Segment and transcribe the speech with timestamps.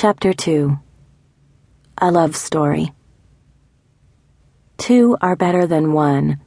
[0.00, 0.78] Chapter 2
[2.00, 2.92] A Love Story.
[4.76, 6.38] Two are better than one,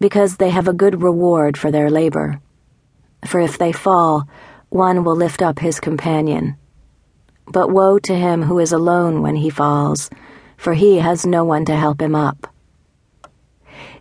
[0.00, 2.40] because they have a good reward for their labor.
[3.24, 4.26] For if they fall,
[4.70, 6.56] one will lift up his companion.
[7.46, 10.10] But woe to him who is alone when he falls,
[10.56, 12.52] for he has no one to help him up.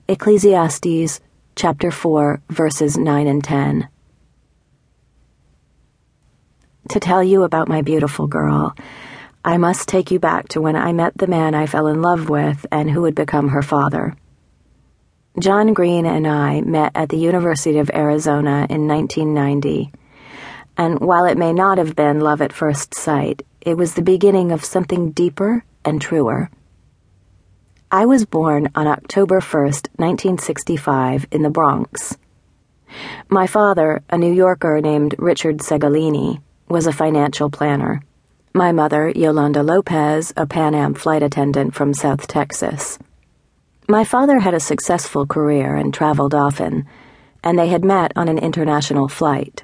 [0.07, 1.19] Ecclesiastes
[1.55, 3.87] chapter 4, verses 9 and 10.
[6.89, 8.75] To tell you about my beautiful girl,
[9.45, 12.29] I must take you back to when I met the man I fell in love
[12.29, 14.15] with and who would become her father.
[15.39, 19.91] John Green and I met at the University of Arizona in 1990,
[20.77, 24.51] and while it may not have been love at first sight, it was the beginning
[24.51, 26.49] of something deeper and truer.
[27.89, 32.17] I was born on October 1st, 1965, in the Bronx.
[33.29, 38.01] My father, a New Yorker named Richard Segolini, was a financial planner.
[38.53, 42.99] My mother, Yolanda Lopez, a Pan Am flight attendant from South Texas.
[43.89, 46.85] My father had a successful career and traveled often,
[47.43, 49.63] and they had met on an international flight.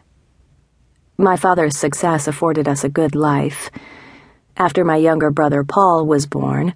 [1.17, 3.70] My father's success afforded us a good life.
[4.58, 6.73] After my younger brother Paul was born,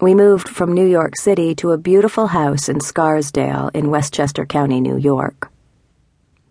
[0.00, 4.80] we moved from New York City to a beautiful house in Scarsdale in Westchester County,
[4.80, 5.50] New York.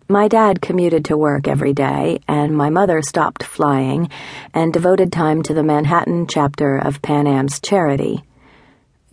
[0.08, 4.10] My dad commuted to work every day, and my mother stopped flying
[4.52, 8.22] and devoted time to the Manhattan chapter of Pan Am's charity.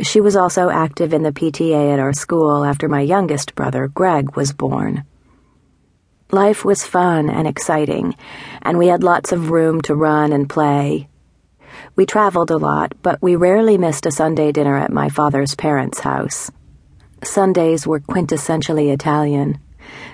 [0.01, 4.35] She was also active in the PTA at our school after my youngest brother, Greg,
[4.35, 5.05] was born.
[6.29, 8.13] Life was fun and exciting,
[8.61, 11.07] and we had lots of room to run and play.
[11.95, 16.01] We traveled a lot, but we rarely missed a Sunday dinner at my father's parents'
[16.01, 16.51] house.
[17.23, 19.57] Sundays were quintessentially Italian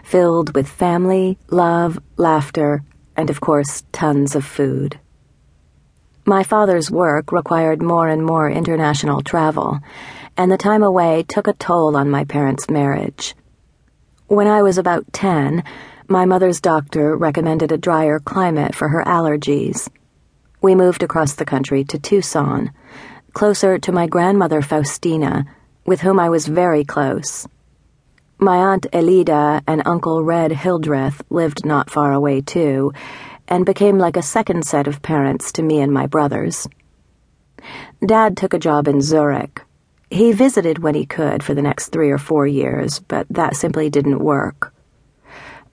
[0.07, 2.81] filled with family, love, laughter,
[3.17, 4.97] and of course, tons of food.
[6.23, 9.79] My father's work required more and more international travel,
[10.37, 13.35] and the time away took a toll on my parents' marriage.
[14.27, 15.61] When I was about 10,
[16.07, 19.89] my mother's doctor recommended a drier climate for her allergies.
[20.61, 22.71] We moved across the country to Tucson,
[23.33, 25.45] closer to my grandmother Faustina,
[25.85, 27.45] with whom I was very close.
[28.39, 32.93] My Aunt Elida and Uncle Red Hildreth lived not far away, too,
[33.47, 36.67] and became like a second set of parents to me and my brothers.
[38.05, 39.63] Dad took a job in Zurich.
[40.11, 43.89] He visited when he could for the next three or four years, but that simply
[43.89, 44.71] didn't work.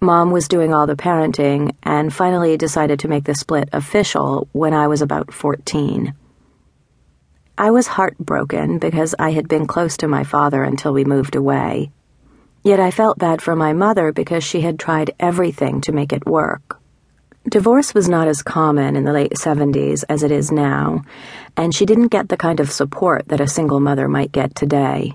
[0.01, 4.73] Mom was doing all the parenting and finally decided to make the split official when
[4.73, 6.15] I was about 14.
[7.59, 11.91] I was heartbroken because I had been close to my father until we moved away.
[12.65, 16.25] Yet I felt bad for my mother because she had tried everything to make it
[16.25, 16.81] work.
[17.47, 21.03] Divorce was not as common in the late 70s as it is now,
[21.59, 25.13] and she didn't get the kind of support that a single mother might get today.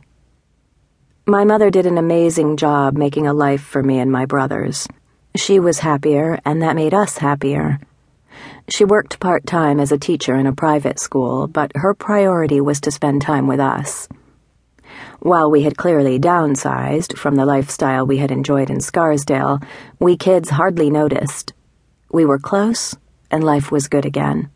[1.25, 4.87] My mother did an amazing job making a life for me and my brothers.
[5.35, 7.79] She was happier, and that made us happier.
[8.67, 12.79] She worked part time as a teacher in a private school, but her priority was
[12.81, 14.07] to spend time with us.
[15.19, 19.59] While we had clearly downsized from the lifestyle we had enjoyed in Scarsdale,
[19.99, 21.53] we kids hardly noticed.
[22.11, 22.95] We were close,
[23.29, 24.49] and life was good again.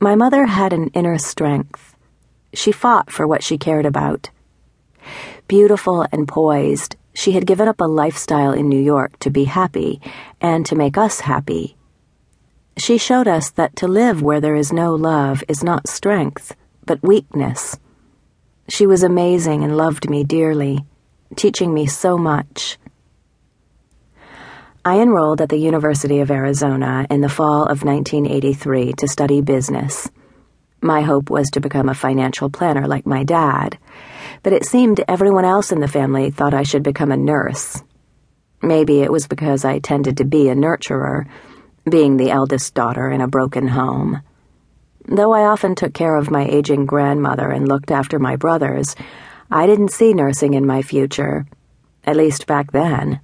[0.00, 1.96] My mother had an inner strength.
[2.54, 4.30] She fought for what she cared about.
[5.48, 10.00] Beautiful and poised, she had given up a lifestyle in New York to be happy
[10.40, 11.76] and to make us happy.
[12.76, 16.54] She showed us that to live where there is no love is not strength,
[16.86, 17.76] but weakness.
[18.68, 20.84] She was amazing and loved me dearly,
[21.36, 22.78] teaching me so much.
[24.84, 30.10] I enrolled at the University of Arizona in the fall of 1983 to study business.
[30.82, 33.78] My hope was to become a financial planner like my dad,
[34.42, 37.82] but it seemed everyone else in the family thought I should become a nurse.
[38.62, 41.26] Maybe it was because I tended to be a nurturer,
[41.88, 44.20] being the eldest daughter in a broken home.
[45.10, 48.94] Though I often took care of my aging grandmother and looked after my brothers,
[49.50, 51.46] I didn't see nursing in my future,
[52.04, 53.20] at least back then.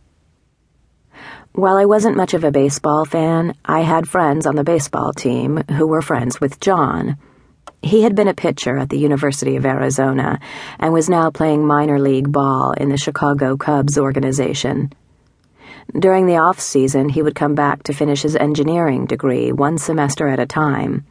[1.53, 5.59] While I wasn't much of a baseball fan, I had friends on the baseball team
[5.73, 7.19] who were friends with John.
[7.83, 10.41] He had been a pitcher at the University of Arizona
[10.79, 14.91] and was now playing minor league ball in the Chicago Cubs organization.
[15.93, 20.29] During the off season, he would come back to finish his engineering degree one semester
[20.29, 21.05] at a time.